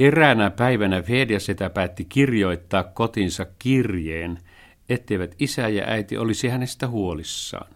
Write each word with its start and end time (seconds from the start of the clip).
Eräänä 0.00 0.50
päivänä 0.50 1.02
Fedja 1.02 1.40
sitä 1.40 1.70
päätti 1.70 2.04
kirjoittaa 2.04 2.84
kotinsa 2.84 3.46
kirjeen, 3.58 4.38
etteivät 4.88 5.34
isä 5.38 5.68
ja 5.68 5.84
äiti 5.86 6.18
olisi 6.18 6.48
hänestä 6.48 6.88
huolissaan. 6.88 7.74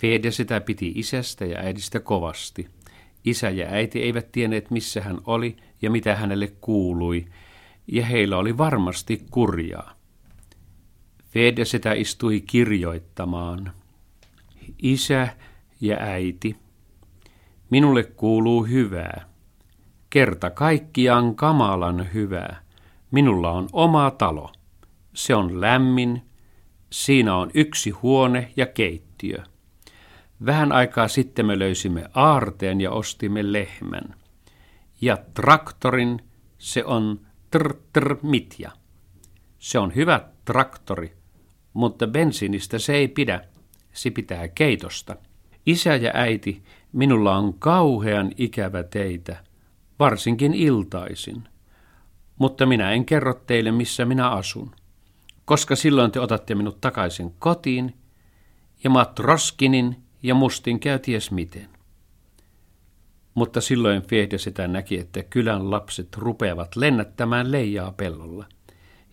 Fedja 0.00 0.32
sitä 0.32 0.60
piti 0.60 0.92
isästä 0.94 1.44
ja 1.44 1.58
äidistä 1.58 2.00
kovasti. 2.00 2.68
Isä 3.24 3.50
ja 3.50 3.66
äiti 3.66 4.02
eivät 4.02 4.32
tienneet, 4.32 4.70
missä 4.70 5.00
hän 5.00 5.18
oli 5.26 5.56
ja 5.82 5.90
mitä 5.90 6.16
hänelle 6.16 6.52
kuului, 6.60 7.26
ja 7.86 8.06
heillä 8.06 8.38
oli 8.38 8.58
varmasti 8.58 9.22
kurjaa. 9.30 9.94
Fedja 11.30 11.64
sitä 11.64 11.92
istui 11.92 12.40
kirjoittamaan. 12.40 13.72
Isä 14.82 15.28
ja 15.80 15.96
äiti, 16.00 16.56
minulle 17.70 18.04
kuuluu 18.04 18.64
hyvää. 18.64 19.33
Kerta 20.14 20.50
kaikkiaan 20.50 21.34
kamalan 21.34 22.08
hyvää. 22.14 22.60
Minulla 23.10 23.50
on 23.50 23.68
oma 23.72 24.10
talo. 24.10 24.52
Se 25.14 25.34
on 25.34 25.60
lämmin. 25.60 26.22
Siinä 26.90 27.36
on 27.36 27.50
yksi 27.54 27.90
huone 27.90 28.52
ja 28.56 28.66
keittiö. 28.66 29.42
Vähän 30.46 30.72
aikaa 30.72 31.08
sitten 31.08 31.46
me 31.46 31.58
löysimme 31.58 32.04
aarteen 32.14 32.80
ja 32.80 32.90
ostimme 32.90 33.52
lehmän. 33.52 34.14
Ja 35.00 35.18
traktorin, 35.34 36.20
se 36.58 36.84
on 36.84 37.20
tr 37.50 38.16
mitja. 38.22 38.70
Se 39.58 39.78
on 39.78 39.94
hyvä 39.94 40.20
traktori, 40.44 41.12
mutta 41.72 42.06
bensiinistä 42.06 42.78
se 42.78 42.94
ei 42.94 43.08
pidä. 43.08 43.44
Se 43.92 44.10
pitää 44.10 44.48
keitosta. 44.48 45.16
Isä 45.66 45.96
ja 45.96 46.10
äiti, 46.14 46.62
minulla 46.92 47.36
on 47.36 47.54
kauhean 47.58 48.32
ikävä 48.36 48.82
teitä, 48.82 49.44
varsinkin 49.98 50.54
iltaisin. 50.54 51.48
Mutta 52.38 52.66
minä 52.66 52.92
en 52.92 53.04
kerro 53.04 53.34
teille, 53.34 53.72
missä 53.72 54.04
minä 54.04 54.30
asun, 54.30 54.70
koska 55.44 55.76
silloin 55.76 56.10
te 56.10 56.20
otatte 56.20 56.54
minut 56.54 56.80
takaisin 56.80 57.34
kotiin, 57.38 57.94
ja 58.84 58.90
Matroskinin 58.90 59.96
ja 60.22 60.34
Mustin 60.34 60.80
käy 60.80 60.98
ties 60.98 61.30
miten. 61.30 61.68
Mutta 63.34 63.60
silloin 63.60 64.02
Fehde 64.02 64.38
sitä 64.38 64.68
näki, 64.68 64.98
että 64.98 65.22
kylän 65.22 65.70
lapset 65.70 66.16
rupeavat 66.16 66.76
lennättämään 66.76 67.52
leijaa 67.52 67.92
pellolla, 67.92 68.46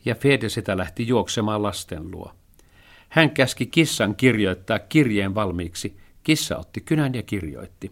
ja 0.06 0.16
Fehde 0.16 0.50
sitä 0.50 0.78
lähti 0.78 1.08
juoksemaan 1.08 1.64
lasten 1.64 2.12
luo. 2.12 2.32
Hän 3.10 3.32
käski 3.32 3.66
kissan 3.66 4.16
kirjoittaa 4.16 4.80
kirjeen 4.80 5.36
valmiiksi. 5.36 5.98
Kissa 6.24 6.58
otti 6.58 6.82
kynän 6.82 7.14
ja 7.14 7.24
kirjoitti. 7.24 7.92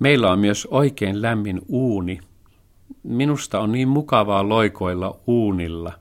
Meillä 0.00 0.30
on 0.30 0.38
myös 0.38 0.68
oikein 0.70 1.22
lämmin 1.22 1.60
uuni. 1.68 2.20
Minusta 3.02 3.60
on 3.60 3.72
niin 3.72 3.88
mukavaa 3.88 4.48
loikoilla 4.48 5.20
uunilla. 5.26 5.92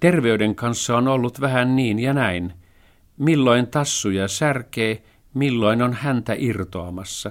Terveyden 0.00 0.54
kanssa 0.54 0.96
on 0.96 1.08
ollut 1.08 1.40
vähän 1.40 1.76
niin 1.76 1.98
ja 1.98 2.14
näin. 2.14 2.52
Milloin 3.18 3.66
tassuja 3.66 4.28
särkee, 4.28 5.02
milloin 5.34 5.82
on 5.82 5.92
häntä 5.92 6.34
irtoamassa. 6.38 7.30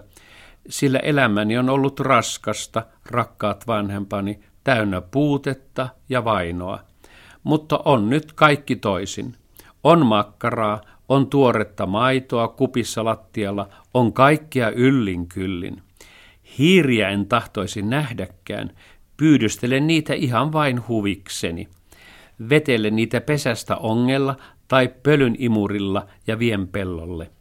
Sillä 0.70 1.00
elämäni 1.00 1.58
on 1.58 1.70
ollut 1.70 2.00
raskasta, 2.00 2.86
rakkaat 3.06 3.68
vanhempani, 3.68 4.40
täynnä 4.64 5.02
puutetta 5.02 5.90
ja 6.10 6.24
vainoa. 6.24 6.80
Mutta 7.44 7.80
on 7.86 8.10
nyt 8.10 8.34
kaikki 8.34 8.76
toisin. 8.76 9.36
On 9.84 10.06
makkaraa, 10.06 10.82
on 11.10 11.28
tuoretta 11.28 11.86
maitoa 11.86 12.48
kupissa 12.48 13.06
lattialla, 13.06 13.70
on 13.94 14.14
kaikkia 14.14 14.70
yllin 14.70 15.28
kyllin. 15.28 15.82
Hiiriä 16.58 17.10
en 17.10 17.26
tahtoisi 17.26 17.82
nähdäkään, 17.82 18.72
pyydystelen 19.18 19.88
niitä 19.88 20.14
ihan 20.14 20.52
vain 20.54 20.88
huvikseni. 20.88 21.68
Vetele 22.50 22.90
niitä 22.90 23.22
pesästä 23.22 23.76
ongella 23.76 24.36
tai 24.68 24.90
pölyn 25.04 25.36
imurilla 25.40 26.08
ja 26.28 26.40
vien 26.40 26.68
pellolle. 26.68 27.32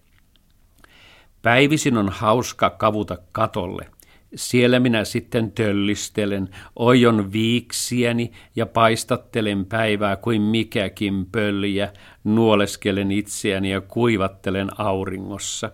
Päivisin 1.42 1.96
on 1.96 2.08
hauska 2.08 2.70
kavuta 2.70 3.18
katolle. 3.32 3.86
Siellä 4.34 4.80
minä 4.80 5.04
sitten 5.04 5.52
töllistelen, 5.52 6.48
ojon 6.76 7.32
viiksiäni 7.32 8.32
ja 8.56 8.66
paistattelen 8.66 9.66
päivää 9.66 10.16
kuin 10.16 10.42
mikäkin 10.42 11.26
pöljä, 11.26 11.92
nuoleskelen 12.24 13.12
itseäni 13.12 13.70
ja 13.70 13.80
kuivattelen 13.80 14.68
auringossa. 14.80 15.72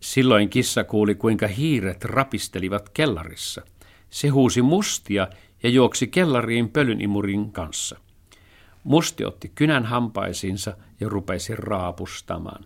Silloin 0.00 0.50
kissa 0.50 0.84
kuuli, 0.84 1.14
kuinka 1.14 1.46
hiiret 1.46 2.04
rapistelivat 2.04 2.88
kellarissa. 2.88 3.62
Se 4.10 4.28
huusi 4.28 4.62
mustia 4.62 5.28
ja 5.62 5.68
juoksi 5.68 6.06
kellariin 6.06 6.68
pölynimurin 6.68 7.52
kanssa. 7.52 7.98
Musti 8.84 9.24
otti 9.24 9.52
kynän 9.54 9.84
hampaisiinsa 9.84 10.76
ja 11.00 11.08
rupesi 11.08 11.56
raapustamaan. 11.56 12.64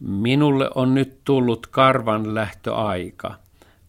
Minulle 0.00 0.70
on 0.74 0.94
nyt 0.94 1.24
tullut 1.24 1.66
karvan 1.66 2.34
lähtöaika. 2.34 3.34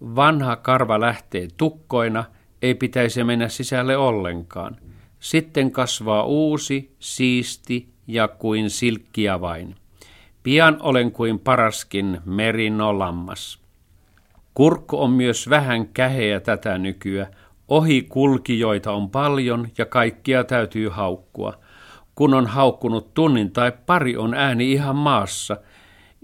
Vanha 0.01 0.55
karva 0.55 0.99
lähtee 0.99 1.47
tukkoina, 1.57 2.23
ei 2.61 2.75
pitäisi 2.75 3.23
mennä 3.23 3.49
sisälle 3.49 3.97
ollenkaan. 3.97 4.77
Sitten 5.19 5.71
kasvaa 5.71 6.23
uusi, 6.23 6.95
siisti 6.99 7.87
ja 8.07 8.27
kuin 8.27 8.69
silkkiä 8.69 9.41
vain. 9.41 9.75
Pian 10.49 10.77
olen 10.79 11.11
kuin 11.11 11.39
paraskin 11.39 12.21
merinolammas. 12.25 13.59
Kurkku 14.53 15.01
on 15.01 15.11
myös 15.11 15.49
vähän 15.49 15.87
käheä 15.87 16.39
tätä 16.39 16.77
nykyä. 16.77 17.27
Ohi 17.67 18.01
kulkijoita 18.01 18.91
on 18.91 19.09
paljon 19.09 19.67
ja 19.77 19.85
kaikkia 19.85 20.43
täytyy 20.43 20.89
haukkua. 20.89 21.53
Kun 22.15 22.33
on 22.33 22.47
haukkunut 22.47 23.13
tunnin 23.13 23.51
tai 23.51 23.71
pari 23.85 24.17
on 24.17 24.33
ääni 24.33 24.71
ihan 24.71 24.95
maassa. 24.95 25.57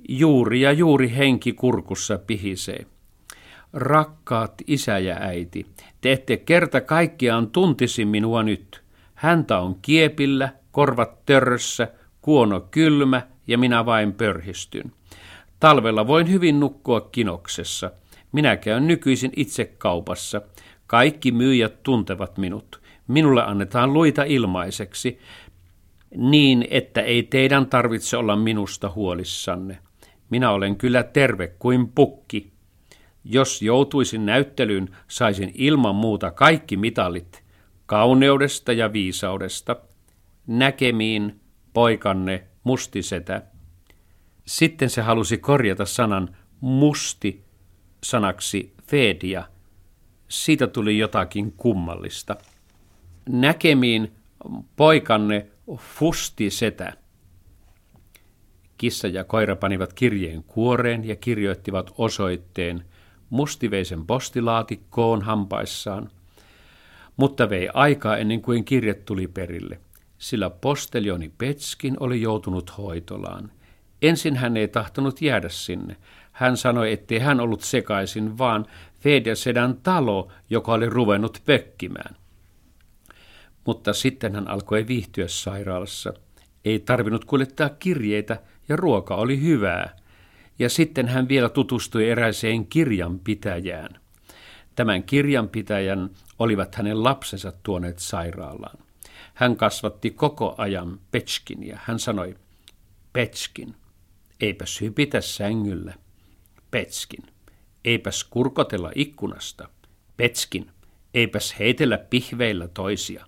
Juuri 0.09 0.61
ja 0.61 0.71
juuri 0.71 1.15
henki 1.15 1.53
kurkussa 1.53 2.17
pihisee. 2.17 2.85
Rakkaat 3.73 4.53
isä 4.67 4.99
ja 4.99 5.15
äiti, 5.19 5.65
te 6.01 6.11
ette 6.11 6.37
kerta 6.37 6.81
kaikkiaan 6.81 7.47
tuntisi 7.47 8.05
minua 8.05 8.43
nyt. 8.43 8.83
Häntä 9.15 9.59
on 9.59 9.75
kiepillä, 9.81 10.49
korvat 10.71 11.25
törrössä, 11.25 11.87
kuono 12.21 12.59
kylmä 12.71 13.34
ja 13.47 13.57
minä 13.57 13.85
vain 13.85 14.13
pörhistyn. 14.13 14.91
Talvella 15.59 16.07
voin 16.07 16.31
hyvin 16.31 16.59
nukkua 16.59 17.01
kinoksessa. 17.01 17.91
Minä 18.31 18.57
käyn 18.57 18.87
nykyisin 18.87 19.31
itse 19.35 19.65
kaupassa. 19.65 20.41
Kaikki 20.87 21.31
myyjät 21.31 21.83
tuntevat 21.83 22.37
minut. 22.37 22.81
Minulle 23.07 23.43
annetaan 23.43 23.93
luita 23.93 24.23
ilmaiseksi, 24.23 25.19
niin 26.17 26.67
että 26.69 27.01
ei 27.01 27.23
teidän 27.23 27.67
tarvitse 27.67 28.17
olla 28.17 28.35
minusta 28.35 28.91
huolissanne. 28.95 29.77
Minä 30.29 30.51
olen 30.51 30.75
kyllä 30.75 31.03
terve 31.03 31.47
kuin 31.47 31.87
pukki. 31.87 32.51
Jos 33.23 33.61
joutuisin 33.61 34.25
näyttelyyn, 34.25 34.95
saisin 35.07 35.51
ilman 35.53 35.95
muuta 35.95 36.31
kaikki 36.31 36.77
mitalit 36.77 37.43
kauneudesta 37.85 38.73
ja 38.73 38.93
viisaudesta. 38.93 39.75
Näkemiin, 40.47 41.39
poikanne 41.73 42.43
mustisetä. 42.65 43.41
Sitten 44.45 44.89
se 44.89 45.01
halusi 45.01 45.37
korjata 45.37 45.85
sanan 45.85 46.35
musti 46.61 47.43
sanaksi 48.03 48.73
fedia. 48.87 49.43
Siitä 50.27 50.67
tuli 50.67 50.97
jotakin 50.97 51.51
kummallista. 51.51 52.35
Näkemiin 53.29 54.11
poikanne 54.75 55.47
fustisetä. 55.77 56.93
Kissa 58.77 59.07
ja 59.07 59.23
koira 59.23 59.55
panivat 59.55 59.93
kirjeen 59.93 60.43
kuoreen 60.43 61.07
ja 61.07 61.15
kirjoittivat 61.15 61.91
osoitteen 61.97 62.85
mustiveisen 63.29 64.05
postilaatikkoon 64.05 65.21
hampaissaan. 65.21 66.09
Mutta 67.17 67.49
vei 67.49 67.69
aikaa 67.73 68.17
ennen 68.17 68.41
kuin 68.41 68.65
kirje 68.65 68.93
tuli 68.93 69.27
perille 69.27 69.79
sillä 70.17 70.49
postelioni 70.49 71.31
Petskin 71.37 71.97
oli 71.99 72.21
joutunut 72.21 72.77
hoitolaan. 72.77 73.51
Ensin 74.01 74.35
hän 74.35 74.57
ei 74.57 74.67
tahtonut 74.67 75.21
jäädä 75.21 75.49
sinne. 75.49 75.95
Hän 76.31 76.57
sanoi, 76.57 76.91
ettei 76.91 77.19
hän 77.19 77.39
ollut 77.39 77.61
sekaisin, 77.61 78.37
vaan 78.37 78.65
Federsedän 78.99 79.77
talo, 79.83 80.31
joka 80.49 80.73
oli 80.73 80.89
ruvennut 80.89 81.41
pökkimään. 81.45 82.15
Mutta 83.65 83.93
sitten 83.93 84.35
hän 84.35 84.47
alkoi 84.47 84.87
viihtyä 84.87 85.27
sairaalassa. 85.27 86.13
Ei 86.65 86.79
tarvinnut 86.79 87.25
kuljettaa 87.25 87.69
kirjeitä 87.69 88.41
ja 88.69 88.75
ruoka 88.75 89.15
oli 89.15 89.41
hyvää. 89.41 89.95
Ja 90.59 90.69
sitten 90.69 91.07
hän 91.07 91.27
vielä 91.27 91.49
tutustui 91.49 92.09
eräiseen 92.09 92.67
kirjanpitäjään. 92.67 93.99
Tämän 94.75 95.03
kirjanpitäjän 95.03 96.09
olivat 96.39 96.75
hänen 96.75 97.03
lapsensa 97.03 97.53
tuoneet 97.63 97.99
sairaalaan. 97.99 98.84
Hän 99.33 99.55
kasvatti 99.55 100.11
koko 100.11 100.55
ajan 100.57 100.99
Petskin 101.11 101.67
ja 101.67 101.79
hän 101.83 101.99
sanoi, 101.99 102.35
Petskin, 103.13 103.75
eipäs 104.41 104.81
hypitä 104.81 105.21
sängyllä. 105.21 105.93
Petskin, 106.71 107.23
eipäs 107.85 108.23
kurkotella 108.23 108.91
ikkunasta. 108.95 109.69
Petskin, 110.17 110.71
eipäs 111.13 111.55
heitellä 111.59 111.97
pihveillä 111.97 112.67
toisia. 112.67 113.25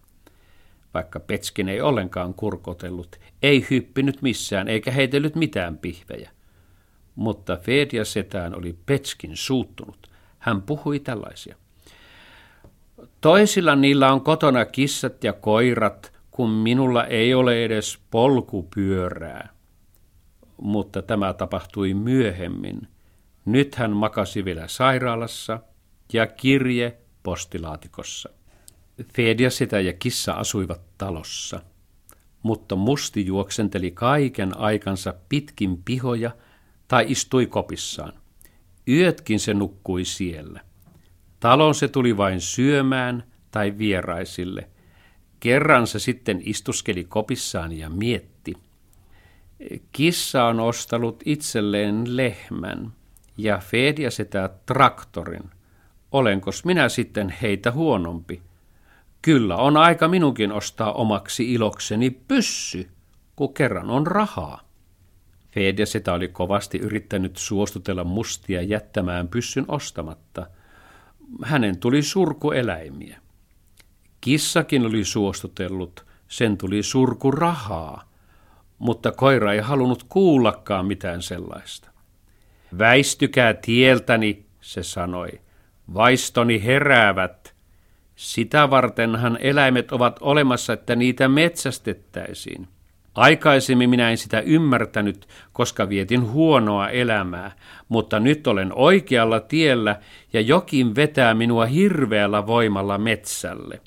Vaikka 0.93 1.19
Petskin 1.19 1.69
ei 1.69 1.81
ollenkaan 1.81 2.33
kurkotellut, 2.33 3.15
ei 3.43 3.67
hyppinyt 3.69 4.21
missään 4.21 4.67
eikä 4.67 4.91
heitellyt 4.91 5.35
mitään 5.35 5.77
pihvejä. 5.77 6.31
Mutta 7.15 7.57
Fedja 7.57 8.05
setään 8.05 8.57
oli 8.57 8.77
Petskin 8.85 9.37
suuttunut. 9.37 10.11
Hän 10.39 10.61
puhui 10.61 10.99
tällaisia. 10.99 11.55
Toisilla 13.21 13.75
niillä 13.75 14.13
on 14.13 14.21
kotona 14.21 14.65
kissat 14.65 15.23
ja 15.23 15.33
koirat, 15.33 16.13
kun 16.31 16.49
minulla 16.49 17.05
ei 17.05 17.33
ole 17.33 17.65
edes 17.65 17.99
polkupyörää. 18.11 19.49
Mutta 20.61 21.01
tämä 21.01 21.33
tapahtui 21.33 21.93
myöhemmin. 21.93 22.87
Nyt 23.45 23.75
hän 23.75 23.91
makasi 23.91 24.45
vielä 24.45 24.67
sairaalassa 24.67 25.59
ja 26.13 26.27
kirje 26.27 26.97
postilaatikossa. 27.23 28.29
Fedja 29.13 29.51
sitä 29.51 29.79
ja 29.79 29.93
kissa 29.93 30.33
asuivat 30.33 30.81
talossa, 30.97 31.59
mutta 32.43 32.75
musti 32.75 33.25
juoksenteli 33.25 33.91
kaiken 33.91 34.57
aikansa 34.57 35.13
pitkin 35.29 35.83
pihoja 35.83 36.31
tai 36.87 37.05
istui 37.07 37.47
kopissaan. 37.47 38.13
Yötkin 38.87 39.39
se 39.39 39.53
nukkui 39.53 40.05
siellä. 40.05 40.66
Talon 41.39 41.75
se 41.75 41.87
tuli 41.87 42.17
vain 42.17 42.41
syömään 42.41 43.23
tai 43.51 43.77
vieraisille. 43.77 44.69
Kerran 45.39 45.87
se 45.87 45.99
sitten 45.99 46.41
istuskeli 46.45 47.03
kopissaan 47.03 47.71
ja 47.71 47.89
mietti. 47.89 48.53
Kissa 49.91 50.43
on 50.43 50.59
ostanut 50.59 51.23
itselleen 51.25 52.17
lehmän 52.17 52.93
ja 53.37 53.57
Fedja 53.57 54.11
sitä 54.11 54.49
traktorin. 54.65 55.49
Olenkos 56.11 56.65
minä 56.65 56.89
sitten 56.89 57.33
heitä 57.41 57.71
huonompi? 57.71 58.41
Kyllä 59.21 59.55
on 59.55 59.77
aika 59.77 60.07
minunkin 60.07 60.51
ostaa 60.51 60.93
omaksi 60.93 61.53
ilokseni 61.53 62.09
pyssy, 62.09 62.87
kun 63.35 63.53
kerran 63.53 63.89
on 63.89 64.07
rahaa. 64.07 64.61
Fedja 65.51 65.85
sitä 65.85 66.13
oli 66.13 66.27
kovasti 66.27 66.77
yrittänyt 66.77 67.37
suostutella 67.37 68.03
mustia 68.03 68.61
jättämään 68.61 69.27
pyssyn 69.27 69.65
ostamatta. 69.67 70.47
Hänen 71.43 71.79
tuli 71.79 72.03
surkueläimiä. 72.03 73.21
Kissakin 74.21 74.85
oli 74.85 75.03
suostutellut, 75.03 76.05
sen 76.27 76.57
tuli 76.57 76.83
surku 76.83 77.31
rahaa, 77.31 78.09
mutta 78.79 79.11
koira 79.11 79.53
ei 79.53 79.59
halunnut 79.59 80.03
kuullakaan 80.03 80.85
mitään 80.85 81.21
sellaista. 81.21 81.91
Väistykää 82.77 83.53
tieltäni, 83.53 84.45
se 84.61 84.83
sanoi. 84.83 85.29
Vaistoni 85.93 86.63
heräävät. 86.63 87.55
Sitä 88.15 88.69
vartenhan 88.69 89.37
eläimet 89.41 89.91
ovat 89.91 90.17
olemassa, 90.21 90.73
että 90.73 90.95
niitä 90.95 91.27
metsästettäisiin. 91.27 92.67
Aikaisemmin 93.17 93.89
minä 93.89 94.09
en 94.09 94.17
sitä 94.17 94.39
ymmärtänyt, 94.39 95.27
koska 95.53 95.89
vietin 95.89 96.31
huonoa 96.31 96.89
elämää, 96.89 97.51
mutta 97.89 98.19
nyt 98.19 98.47
olen 98.47 98.73
oikealla 98.73 99.39
tiellä 99.39 99.99
ja 100.33 100.41
jokin 100.41 100.95
vetää 100.95 101.33
minua 101.33 101.65
hirveällä 101.65 102.47
voimalla 102.47 102.97
metsälle. 102.97 103.81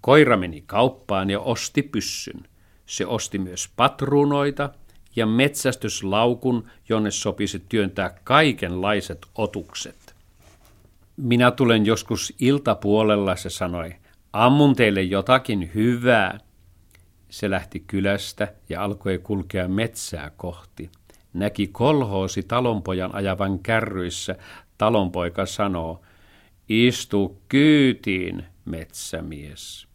Koira 0.00 0.36
meni 0.36 0.62
kauppaan 0.66 1.30
ja 1.30 1.40
osti 1.40 1.82
pyssyn. 1.82 2.40
Se 2.86 3.06
osti 3.06 3.38
myös 3.38 3.68
patruunoita 3.76 4.70
ja 5.16 5.26
metsästyslaukun, 5.26 6.68
jonne 6.88 7.10
sopisi 7.10 7.62
työntää 7.68 8.18
kaikenlaiset 8.24 9.26
otukset. 9.34 10.14
Minä 11.16 11.50
tulen 11.50 11.86
joskus 11.86 12.34
iltapuolella, 12.40 13.36
se 13.36 13.50
sanoi. 13.50 13.94
Ammun 14.32 14.76
teille 14.76 15.02
jotakin 15.02 15.70
hyvää. 15.74 16.45
Se 17.28 17.50
lähti 17.50 17.80
kylästä 17.80 18.54
ja 18.68 18.84
alkoi 18.84 19.18
kulkea 19.18 19.68
metsää 19.68 20.30
kohti. 20.36 20.90
Näki 21.32 21.66
kolhoosi 21.66 22.42
talonpojan 22.42 23.14
ajavan 23.14 23.58
kärryissä. 23.58 24.36
Talonpoika 24.78 25.46
sanoo, 25.46 26.02
istu 26.68 27.42
kyytiin, 27.48 28.44
metsämies. 28.64 29.86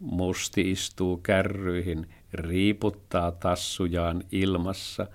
Musti 0.00 0.70
istuu 0.70 1.16
kärryihin, 1.16 2.06
riiputtaa 2.32 3.32
tassujaan 3.32 4.24
ilmassa. 4.32 5.06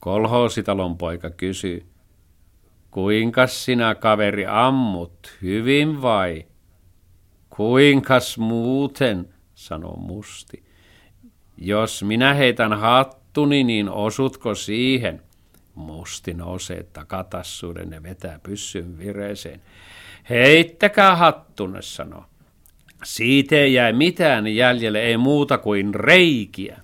Kolhoositalon 0.00 0.98
poika 0.98 1.30
kysyy, 1.30 1.86
kuinka 2.90 3.46
sinä 3.46 3.94
kaveri 3.94 4.46
ammut, 4.46 5.38
hyvin 5.42 6.02
vai? 6.02 6.46
Kuinkas 7.50 8.38
muuten, 8.38 9.28
sanoo 9.66 9.96
Musti. 9.96 10.62
Jos 11.56 12.02
minä 12.02 12.34
heitän 12.34 12.72
hattuni, 12.72 13.64
niin 13.64 13.88
osutko 13.88 14.54
siihen? 14.54 15.22
Musti 15.74 16.34
nousee 16.34 16.82
takatassuuden 16.82 17.92
ja 17.92 18.02
vetää 18.02 18.40
pyssyn 18.42 18.98
vireeseen. 18.98 19.60
Heittäkää 20.30 21.16
hattunne, 21.16 21.82
sanoo. 21.82 22.24
Siitä 23.04 23.56
ei 23.56 23.74
jäi 23.74 23.92
mitään 23.92 24.46
jäljelle, 24.46 25.02
ei 25.02 25.16
muuta 25.16 25.58
kuin 25.58 25.94
reikiä. 25.94 26.80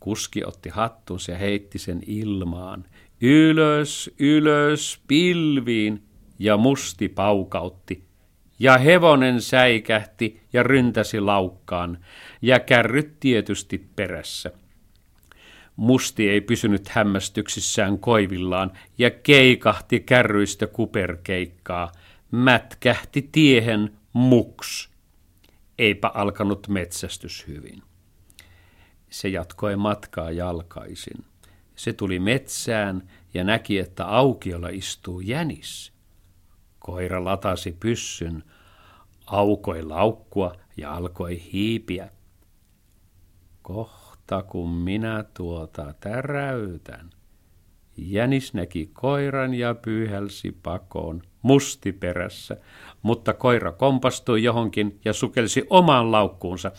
Kuski 0.00 0.44
otti 0.44 0.68
hattunsa 0.68 1.32
ja 1.32 1.38
heitti 1.38 1.78
sen 1.78 2.00
ilmaan. 2.06 2.84
Ylös, 3.20 4.10
ylös, 4.18 5.00
pilviin, 5.08 6.02
ja 6.38 6.56
musti 6.56 7.08
paukautti. 7.08 8.04
Ja 8.62 8.78
hevonen 8.78 9.40
säikähti 9.40 10.42
ja 10.52 10.62
ryntäsi 10.62 11.20
laukkaan, 11.20 11.98
ja 12.42 12.60
kärryt 12.60 13.20
tietysti 13.20 13.88
perässä. 13.96 14.50
Musti 15.76 16.28
ei 16.28 16.40
pysynyt 16.40 16.88
hämmästyksissään 16.88 17.98
koivillaan 17.98 18.72
ja 18.98 19.10
keikahti 19.10 20.00
kärryistä 20.00 20.66
kuperkeikkaa. 20.66 21.92
Mätkähti 22.30 23.28
tiehen 23.32 23.92
muks 24.12 24.90
eipä 25.78 26.10
alkanut 26.14 26.68
metsästys 26.68 27.46
hyvin. 27.46 27.82
Se 29.10 29.28
jatkoi 29.28 29.76
matkaa 29.76 30.30
jalkaisin. 30.30 31.24
Se 31.76 31.92
tuli 31.92 32.18
metsään 32.18 33.08
ja 33.34 33.44
näki, 33.44 33.78
että 33.78 34.06
aukiolla 34.06 34.68
istuu 34.68 35.20
jänis. 35.20 35.91
Koira 36.84 37.24
latasi 37.24 37.76
pyssyn, 37.80 38.44
aukoi 39.26 39.82
laukkua 39.82 40.52
ja 40.76 40.94
alkoi 40.94 41.42
hiipiä. 41.52 42.08
Kohta 43.62 44.42
kun 44.42 44.70
minä 44.70 45.24
tuota 45.34 45.94
täräytän. 46.00 47.10
Jänis 47.96 48.54
näki 48.54 48.90
koiran 48.92 49.54
ja 49.54 49.74
pyyhälsi 49.74 50.56
pakoon 50.62 51.22
musti 51.42 51.92
perässä, 51.92 52.56
mutta 53.02 53.34
koira 53.34 53.72
kompastui 53.72 54.42
johonkin 54.42 55.00
ja 55.04 55.12
sukelsi 55.12 55.66
omaan 55.70 56.12
laukkuunsa. 56.12 56.72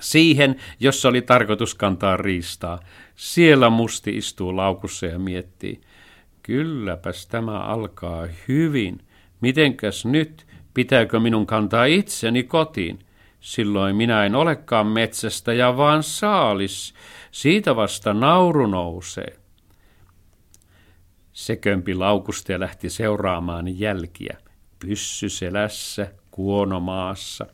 Siihen, 0.00 0.56
jossa 0.80 1.08
oli 1.08 1.22
tarkoitus 1.22 1.74
kantaa 1.74 2.16
riistaa. 2.16 2.80
Siellä 3.16 3.70
musti 3.70 4.16
istuu 4.16 4.56
laukussa 4.56 5.06
ja 5.06 5.18
miettii, 5.18 5.80
kylläpäs 6.42 7.26
tämä 7.26 7.58
alkaa 7.60 8.26
hyvin. 8.48 8.98
Mitenkäs 9.42 10.06
nyt, 10.06 10.46
pitääkö 10.74 11.20
minun 11.20 11.46
kantaa 11.46 11.84
itseni 11.84 12.42
kotiin? 12.42 12.98
Silloin 13.40 13.96
minä 13.96 14.24
en 14.24 14.34
olekaan 14.34 14.86
metsästä 14.86 15.52
ja 15.52 15.76
vaan 15.76 16.02
saalis. 16.02 16.94
Siitä 17.30 17.76
vasta 17.76 18.14
nauru 18.14 18.66
nousee. 18.66 19.36
Se 21.32 21.56
kömpi 21.56 21.94
laukusta 21.94 22.52
ja 22.52 22.60
lähti 22.60 22.90
seuraamaan 22.90 23.78
jälkiä. 23.78 24.36
Pyssy 24.78 25.28
selässä, 25.28 26.12
kuono 26.30 26.80
maassa. 26.80 27.46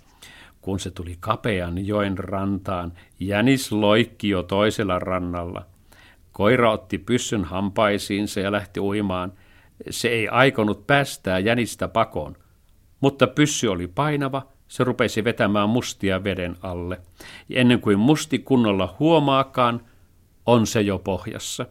Kun 0.60 0.80
se 0.80 0.90
tuli 0.90 1.16
kapean 1.20 1.86
joen 1.86 2.18
rantaan, 2.18 2.92
jänis 3.20 3.72
loikki 3.72 4.28
jo 4.28 4.42
toisella 4.42 4.98
rannalla. 4.98 5.66
Koira 6.32 6.72
otti 6.72 6.98
pyssyn 6.98 7.44
hampaisiinsa 7.44 8.40
ja 8.40 8.52
lähti 8.52 8.80
uimaan. 8.80 9.32
Se 9.90 10.08
ei 10.08 10.28
aikonut 10.28 10.86
päästää 10.86 11.38
jänistä 11.38 11.88
pakoon, 11.88 12.36
mutta 13.00 13.26
pyssy 13.26 13.66
oli 13.66 13.88
painava, 13.88 14.46
se 14.68 14.84
rupesi 14.84 15.24
vetämään 15.24 15.68
mustia 15.68 16.24
veden 16.24 16.56
alle. 16.62 17.00
Ja 17.48 17.60
ennen 17.60 17.80
kuin 17.80 17.98
musti 17.98 18.38
kunnolla 18.38 18.96
huomaakaan, 18.98 19.80
on 20.46 20.66
se 20.66 20.80
jo 20.80 20.98
pohjassa. 20.98 21.66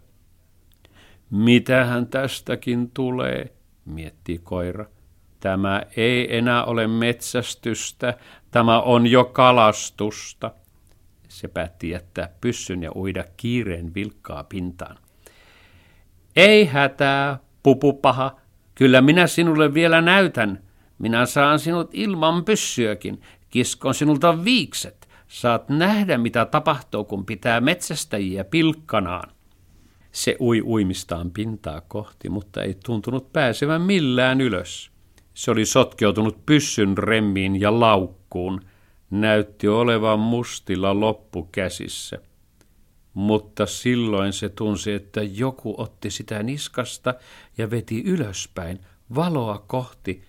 Mitähän 1.30 2.08
tästäkin 2.08 2.92
tulee, 2.92 3.54
mietti 3.86 4.40
koira. 4.44 4.86
Tämä 5.40 5.84
ei 5.98 6.38
enää 6.38 6.66
ole 6.66 6.88
metsästystä, 6.88 8.18
tämä 8.52 8.82
on 8.82 9.08
jo 9.08 9.26
kalastusta. 9.26 10.52
Se 11.28 11.48
päätti 11.48 11.90
jättää 11.90 12.30
pyssyn 12.42 12.84
ja 12.84 12.92
uida 12.96 13.24
kiireen 13.38 13.94
vilkkaa 13.94 14.44
pintaan. 14.44 14.98
Ei 16.36 16.66
hätää, 16.66 17.40
pupupaha, 17.68 18.36
Kyllä 18.78 19.02
minä 19.02 19.28
sinulle 19.28 19.74
vielä 19.74 20.02
näytän. 20.02 20.64
Minä 21.00 21.26
saan 21.26 21.60
sinut 21.60 21.90
ilman 21.94 22.46
pyssyäkin. 22.46 23.22
Kiskon 23.50 23.94
sinulta 23.94 24.44
viikset. 24.46 25.08
Saat 25.28 25.70
nähdä, 25.70 26.18
mitä 26.18 26.46
tapahtuu, 26.46 27.04
kun 27.04 27.26
pitää 27.26 27.62
metsästäjiä 27.62 28.44
pilkkanaan. 28.44 29.30
Se 30.12 30.38
ui 30.40 30.62
uimistaan 30.62 31.32
pintaa 31.32 31.82
kohti, 31.82 32.30
mutta 32.30 32.64
ei 32.64 32.78
tuntunut 32.86 33.34
pääsevän 33.34 33.82
millään 33.82 34.42
ylös. 34.42 34.92
Se 35.34 35.52
oli 35.52 35.66
sotkeutunut 35.66 36.46
pyssyn 36.46 36.98
remmiin 36.98 37.62
ja 37.62 37.80
laukkuun. 37.80 38.62
Näytti 39.10 39.68
olevan 39.68 40.20
mustilla 40.20 41.00
loppukäsissä. 41.00 42.18
Mutta 43.18 43.66
silloin 43.66 44.34
se 44.34 44.50
tunsi, 44.50 44.94
että 44.94 45.24
joku 45.24 45.76
otti 45.78 46.10
sitä 46.12 46.44
niskasta 46.44 47.14
ja 47.58 47.72
veti 47.72 48.04
ylöspäin, 48.04 48.80
valoa 49.16 49.64
kohti. 49.68 50.24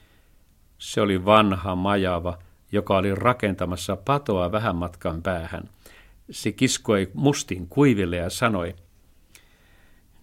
Se 0.79 1.01
oli 1.01 1.25
vanha 1.25 1.77
majava, 1.77 2.39
joka 2.73 2.97
oli 2.97 3.15
rakentamassa 3.15 3.97
patoa 3.97 4.53
vähän 4.53 4.77
matkan 4.77 5.23
päähän. 5.23 5.69
Se 6.31 6.53
kiskoi 6.53 7.11
mustin 7.15 7.67
kuiville 7.69 8.17
ja 8.17 8.31
sanoi– 8.31 8.75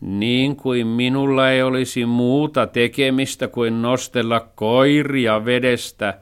niin 0.01 0.55
kuin 0.55 0.87
minulla 0.87 1.49
ei 1.49 1.63
olisi 1.63 2.05
muuta 2.05 2.67
tekemistä 2.67 3.47
kuin 3.47 3.81
nostella 3.81 4.39
koiria 4.55 5.45
vedestä, 5.45 6.19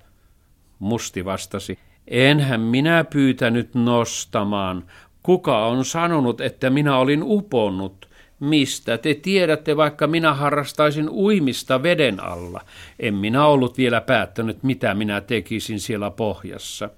Musti 0.79 1.25
vastasi. 1.25 1.79
Enhän 2.07 2.61
minä 2.61 3.03
pyytänyt 3.03 3.75
nostamaan. 3.75 4.83
Kuka 5.23 5.65
on 5.65 5.85
sanonut, 5.85 6.41
että 6.41 6.69
minä 6.69 6.97
olin 6.97 7.23
uponnut? 7.23 8.09
Mistä 8.39 8.97
te 8.97 9.13
tiedätte, 9.13 9.77
vaikka 9.77 10.07
minä 10.07 10.33
harrastaisin 10.33 11.09
uimista 11.09 11.83
veden 11.83 12.23
alla? 12.23 12.61
En 12.99 13.15
minä 13.15 13.45
ollut 13.45 13.77
vielä 13.77 14.01
päättänyt, 14.01 14.63
mitä 14.63 14.93
minä 14.93 15.21
tekisin 15.21 15.79
siellä 15.79 16.11
pohjassa. 16.11 16.89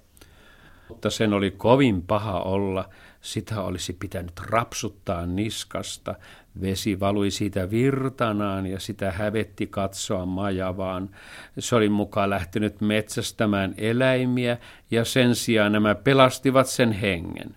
Mutta 0.90 1.10
sen 1.10 1.34
oli 1.34 1.52
kovin 1.52 2.02
paha 2.02 2.42
olla. 2.42 2.90
Sitä 3.22 3.62
olisi 3.62 3.94
pitänyt 3.94 4.40
rapsuttaa 4.50 5.26
niskasta. 5.26 6.16
Vesi 6.62 7.00
valui 7.00 7.32
siitä 7.32 7.70
virtanaan 7.70 8.66
ja 8.66 8.80
sitä 8.80 9.12
hävetti 9.12 9.68
katsoa 9.68 10.26
majavaan. 10.26 11.10
Se 11.60 11.76
oli 11.76 11.90
mukaan 11.90 12.30
lähtenyt 12.30 12.82
metsästämään 12.82 13.74
eläimiä 13.78 14.58
ja 14.92 15.06
sen 15.06 15.36
sijaan 15.36 15.72
nämä 15.72 15.96
pelastivat 15.96 16.68
sen 16.68 16.92
hengen. 16.92 17.56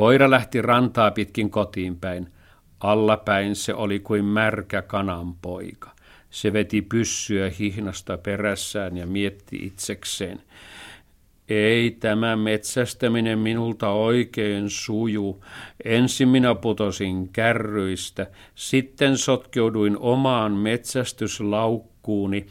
Koira 0.00 0.30
lähti 0.30 0.62
rantaa 0.62 1.10
pitkin 1.10 1.50
kotiin 1.50 1.96
päin. 1.96 2.28
Allapäin 2.80 3.56
se 3.56 3.74
oli 3.74 4.00
kuin 4.00 4.24
märkä 4.24 4.82
kananpoika. 4.82 5.90
Se 6.30 6.52
veti 6.52 6.82
pyssyä 6.82 7.50
hihnasta 7.58 8.18
perässään 8.18 8.96
ja 8.96 9.06
mietti 9.06 9.56
itsekseen. 9.56 10.42
Ei 11.48 11.90
tämä 11.90 12.36
metsästäminen 12.36 13.38
minulta 13.38 13.88
oikein 13.88 14.70
suju. 14.70 15.44
Ensin 15.84 16.28
minä 16.28 16.54
putosin 16.54 17.28
kärryistä, 17.28 18.26
sitten 18.54 19.18
sotkeuduin 19.18 19.98
omaan 19.98 20.52
metsästyslaukkuuni 20.52 22.46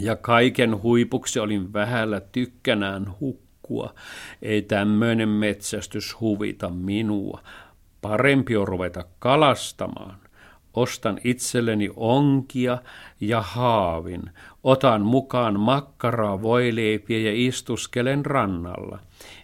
ja 0.00 0.16
kaiken 0.16 0.82
huipuksi 0.82 1.38
olin 1.38 1.72
vähällä 1.72 2.20
tykkänään 2.20 3.06
hukkua. 3.68 3.94
Ei 4.42 4.62
tämmöinen 4.62 5.28
metsästys 5.28 6.20
huvita 6.20 6.70
minua. 6.70 7.42
Parempi 8.00 8.56
on 8.56 8.68
ruveta 8.68 9.04
kalastamaan. 9.18 10.16
Ostan 10.74 11.18
itselleni 11.24 11.90
onkia 11.96 12.78
ja 13.20 13.40
haavin. 13.40 14.22
Otan 14.64 15.02
mukaan 15.02 15.60
makkaraa, 15.60 16.42
voileipiä 16.42 17.18
ja 17.18 17.32
istuskelen 17.34 18.26
rannalla. 18.26 18.98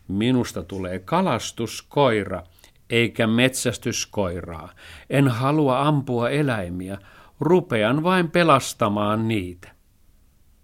Minusta 0.08 0.62
tulee 0.62 0.98
kalastuskoira, 0.98 2.42
eikä 2.90 3.26
metsästyskoiraa. 3.26 4.72
En 5.10 5.28
halua 5.28 5.80
ampua 5.80 6.30
eläimiä, 6.30 6.98
rupean 7.40 8.02
vain 8.02 8.30
pelastamaan 8.30 9.28
niitä. 9.28 9.74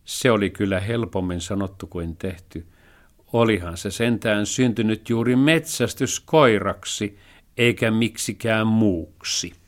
Se 0.05 0.31
oli 0.31 0.51
kyllä 0.51 0.81
helpommin 0.81 1.41
sanottu 1.41 1.87
kuin 1.87 2.17
tehty. 2.17 2.67
Olihan 3.33 3.77
se 3.77 3.91
sentään 3.91 4.47
syntynyt 4.47 5.09
juuri 5.09 5.37
metsästyskoiraksi, 5.37 7.19
eikä 7.57 7.91
miksikään 7.91 8.67
muuksi. 8.67 9.60